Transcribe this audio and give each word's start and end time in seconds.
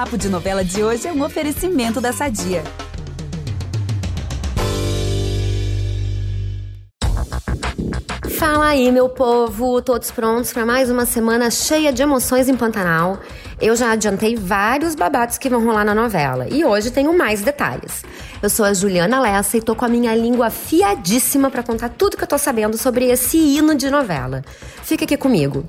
Papo 0.00 0.16
de 0.16 0.30
Novela 0.30 0.64
de 0.64 0.82
hoje 0.82 1.06
é 1.06 1.12
um 1.12 1.22
oferecimento 1.22 2.00
da 2.00 2.10
Sadia. 2.10 2.64
Fala 8.38 8.68
aí, 8.68 8.90
meu 8.90 9.10
povo! 9.10 9.82
Todos 9.82 10.10
prontos 10.10 10.54
para 10.54 10.64
mais 10.64 10.90
uma 10.90 11.04
semana 11.04 11.50
cheia 11.50 11.92
de 11.92 12.02
emoções 12.02 12.48
em 12.48 12.56
Pantanal? 12.56 13.18
Eu 13.60 13.76
já 13.76 13.90
adiantei 13.90 14.36
vários 14.36 14.94
babados 14.94 15.36
que 15.36 15.50
vão 15.50 15.62
rolar 15.62 15.84
na 15.84 15.94
novela 15.94 16.48
e 16.48 16.64
hoje 16.64 16.90
tenho 16.90 17.12
mais 17.12 17.42
detalhes. 17.42 18.02
Eu 18.42 18.48
sou 18.48 18.64
a 18.64 18.72
Juliana 18.72 19.20
Lessa 19.20 19.58
e 19.58 19.60
tô 19.60 19.76
com 19.76 19.84
a 19.84 19.88
minha 19.88 20.16
língua 20.16 20.46
afiadíssima 20.46 21.50
para 21.50 21.62
contar 21.62 21.90
tudo 21.90 22.16
que 22.16 22.24
eu 22.24 22.28
tô 22.28 22.38
sabendo 22.38 22.78
sobre 22.78 23.04
esse 23.04 23.36
hino 23.36 23.74
de 23.74 23.90
novela. 23.90 24.42
Fica 24.82 25.04
aqui 25.04 25.18
comigo 25.18 25.66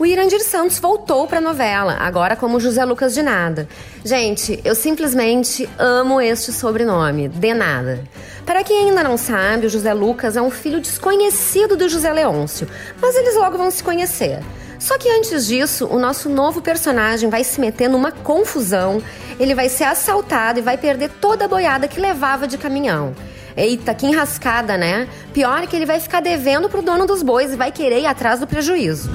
o 0.00 0.06
Irandir 0.06 0.42
Santos 0.42 0.78
voltou 0.78 1.26
para 1.26 1.36
a 1.36 1.42
novela, 1.42 1.98
agora 2.00 2.34
como 2.34 2.58
José 2.58 2.82
Lucas 2.86 3.12
de 3.12 3.22
Nada. 3.22 3.68
Gente, 4.02 4.58
eu 4.64 4.74
simplesmente 4.74 5.68
amo 5.78 6.22
este 6.22 6.50
sobrenome, 6.52 7.28
de 7.28 7.52
nada. 7.52 8.02
Para 8.46 8.64
quem 8.64 8.88
ainda 8.88 9.04
não 9.04 9.18
sabe, 9.18 9.66
o 9.66 9.68
José 9.68 9.92
Lucas 9.92 10.38
é 10.38 10.40
um 10.40 10.50
filho 10.50 10.80
desconhecido 10.80 11.76
do 11.76 11.86
José 11.86 12.10
Leôncio, 12.10 12.66
mas 12.98 13.14
eles 13.14 13.34
logo 13.34 13.58
vão 13.58 13.70
se 13.70 13.84
conhecer. 13.84 14.40
Só 14.78 14.96
que 14.96 15.10
antes 15.10 15.46
disso, 15.46 15.86
o 15.86 15.98
nosso 15.98 16.30
novo 16.30 16.62
personagem 16.62 17.28
vai 17.28 17.44
se 17.44 17.60
meter 17.60 17.90
numa 17.90 18.10
confusão, 18.10 19.02
ele 19.38 19.54
vai 19.54 19.68
ser 19.68 19.84
assaltado 19.84 20.60
e 20.60 20.62
vai 20.62 20.78
perder 20.78 21.10
toda 21.20 21.44
a 21.44 21.48
boiada 21.48 21.86
que 21.86 22.00
levava 22.00 22.48
de 22.48 22.56
caminhão. 22.56 23.14
Eita, 23.54 23.92
que 23.92 24.06
enrascada, 24.06 24.78
né? 24.78 25.06
Pior 25.34 25.62
é 25.62 25.66
que 25.66 25.76
ele 25.76 25.84
vai 25.84 26.00
ficar 26.00 26.20
devendo 26.20 26.70
pro 26.70 26.80
dono 26.80 27.06
dos 27.06 27.22
bois 27.22 27.52
e 27.52 27.56
vai 27.56 27.70
querer 27.70 28.00
ir 28.00 28.06
atrás 28.06 28.40
do 28.40 28.46
prejuízo 28.46 29.10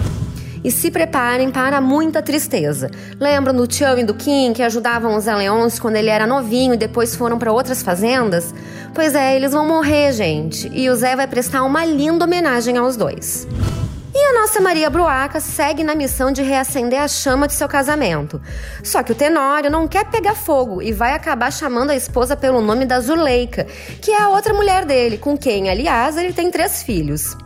e 0.66 0.72
se 0.72 0.90
preparem 0.90 1.52
para 1.52 1.80
muita 1.80 2.24
tristeza. 2.24 2.90
Lembram 3.20 3.54
do 3.54 3.68
Tchau 3.68 4.00
e 4.00 4.04
do 4.04 4.16
Kim 4.16 4.52
que 4.52 4.64
ajudavam 4.64 5.16
o 5.16 5.20
Zé 5.20 5.36
Leôncio 5.36 5.80
quando 5.80 5.96
ele 5.96 6.10
era 6.10 6.26
novinho 6.26 6.74
e 6.74 6.78
depois 6.78 7.16
foram 7.16 7.38
para 7.38 7.54
outras 7.54 7.84
fazendas? 7.84 8.52
Pois 8.92 9.14
é, 9.14 9.36
eles 9.36 9.52
vão 9.52 9.68
morrer, 9.68 10.12
gente, 10.12 10.68
e 10.74 10.90
o 10.90 10.96
Zé 10.96 11.16
vai 11.16 11.28
prestar 11.28 11.62
uma 11.62 11.86
linda 11.86 12.26
homenagem 12.26 12.78
aos 12.78 12.98
dois. 12.98 13.48
E 14.12 14.18
a 14.18 14.42
nossa 14.42 14.60
Maria 14.60 14.90
Bruaca 14.90 15.40
segue 15.40 15.84
na 15.84 15.94
missão 15.94 16.32
de 16.32 16.42
reacender 16.42 17.00
a 17.00 17.08
chama 17.08 17.48
de 17.48 17.54
seu 17.54 17.68
casamento. 17.68 18.42
Só 18.82 19.04
que 19.04 19.12
o 19.12 19.16
Tenório 19.16 19.70
não 19.70 19.88
quer 19.88 20.06
pegar 20.06 20.34
fogo 20.34 20.82
e 20.82 20.92
vai 20.92 21.14
acabar 21.14 21.52
chamando 21.52 21.92
a 21.92 21.96
esposa 21.96 22.36
pelo 22.36 22.60
nome 22.60 22.86
da 22.86 23.00
Zuleika, 23.00 23.68
que 24.02 24.10
é 24.10 24.20
a 24.20 24.30
outra 24.30 24.54
mulher 24.54 24.84
dele, 24.84 25.20
com 25.20 25.38
quem, 25.38 25.70
aliás, 25.70 26.18
ele 26.18 26.34
tem 26.34 26.50
três 26.50 26.82
filhos. 26.82 27.38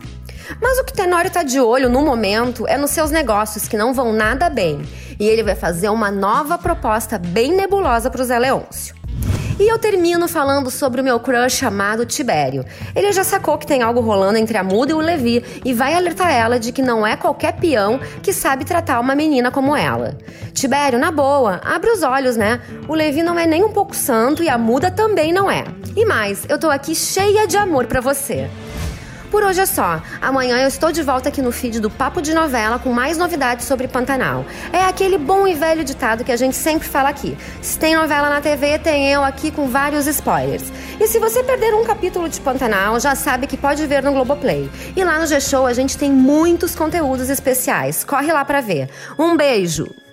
Mas 0.60 0.78
o 0.78 0.84
que 0.84 0.92
Tenório 0.92 1.30
tá 1.30 1.42
de 1.42 1.60
olho 1.60 1.88
no 1.88 2.02
momento 2.02 2.66
é 2.66 2.76
nos 2.76 2.90
seus 2.90 3.10
negócios 3.10 3.68
que 3.68 3.76
não 3.76 3.92
vão 3.92 4.12
nada 4.12 4.48
bem. 4.48 4.82
E 5.18 5.28
ele 5.28 5.42
vai 5.42 5.54
fazer 5.54 5.90
uma 5.90 6.10
nova 6.10 6.56
proposta 6.56 7.18
bem 7.18 7.54
nebulosa 7.54 8.10
para 8.10 8.22
o 8.22 8.24
Zé 8.24 8.38
Leôncio. 8.38 9.00
E 9.60 9.68
eu 9.68 9.78
termino 9.78 10.26
falando 10.26 10.70
sobre 10.70 11.02
o 11.02 11.04
meu 11.04 11.20
crush 11.20 11.52
chamado 11.52 12.06
Tibério. 12.06 12.64
Ele 12.96 13.12
já 13.12 13.22
sacou 13.22 13.58
que 13.58 13.66
tem 13.66 13.82
algo 13.82 14.00
rolando 14.00 14.38
entre 14.38 14.56
a 14.56 14.64
Muda 14.64 14.92
e 14.92 14.94
o 14.94 15.00
Levi 15.00 15.44
e 15.62 15.74
vai 15.74 15.92
alertar 15.92 16.32
ela 16.32 16.58
de 16.58 16.72
que 16.72 16.80
não 16.80 17.06
é 17.06 17.14
qualquer 17.14 17.52
peão 17.52 18.00
que 18.22 18.32
sabe 18.32 18.64
tratar 18.64 18.98
uma 18.98 19.14
menina 19.14 19.50
como 19.50 19.76
ela. 19.76 20.16
Tibério, 20.54 20.98
na 20.98 21.10
boa, 21.10 21.60
abre 21.62 21.90
os 21.90 22.02
olhos, 22.02 22.38
né? 22.38 22.62
O 22.88 22.94
Levi 22.94 23.22
não 23.22 23.38
é 23.38 23.46
nem 23.46 23.62
um 23.62 23.70
pouco 23.70 23.94
santo 23.94 24.42
e 24.42 24.48
a 24.48 24.56
Muda 24.56 24.90
também 24.90 25.30
não 25.30 25.50
é. 25.50 25.64
E 25.94 26.06
mais, 26.06 26.46
eu 26.48 26.58
tô 26.58 26.70
aqui 26.70 26.94
cheia 26.94 27.46
de 27.46 27.58
amor 27.58 27.84
para 27.84 28.00
você. 28.00 28.48
Por 29.30 29.44
hoje 29.44 29.60
é 29.60 29.66
só. 29.66 30.02
Amanhã 30.20 30.58
eu 30.58 30.66
estou 30.66 30.90
de 30.90 31.02
volta 31.02 31.28
aqui 31.28 31.40
no 31.40 31.52
feed 31.52 31.78
do 31.78 31.88
Papo 31.88 32.20
de 32.20 32.34
Novela 32.34 32.80
com 32.80 32.92
mais 32.92 33.16
novidades 33.16 33.64
sobre 33.64 33.86
Pantanal. 33.86 34.44
É 34.72 34.82
aquele 34.82 35.16
bom 35.16 35.46
e 35.46 35.54
velho 35.54 35.84
ditado 35.84 36.24
que 36.24 36.32
a 36.32 36.36
gente 36.36 36.56
sempre 36.56 36.88
fala 36.88 37.08
aqui. 37.08 37.38
Se 37.62 37.78
tem 37.78 37.94
novela 37.94 38.28
na 38.28 38.40
TV, 38.40 38.78
tem 38.80 39.08
eu 39.08 39.22
aqui 39.22 39.52
com 39.52 39.68
vários 39.68 40.08
spoilers. 40.08 40.64
E 40.98 41.06
se 41.06 41.20
você 41.20 41.44
perder 41.44 41.72
um 41.74 41.84
capítulo 41.84 42.28
de 42.28 42.40
Pantanal, 42.40 42.98
já 42.98 43.14
sabe 43.14 43.46
que 43.46 43.56
pode 43.56 43.86
ver 43.86 44.02
no 44.02 44.12
Globoplay. 44.12 44.68
E 44.96 45.04
lá 45.04 45.18
no 45.20 45.26
G-Show 45.26 45.64
a 45.64 45.72
gente 45.72 45.96
tem 45.96 46.10
muitos 46.10 46.74
conteúdos 46.74 47.30
especiais. 47.30 48.02
Corre 48.02 48.32
lá 48.32 48.44
para 48.44 48.60
ver. 48.60 48.90
Um 49.16 49.36
beijo! 49.36 50.09